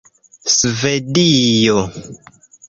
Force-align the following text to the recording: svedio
svedio 0.55 1.77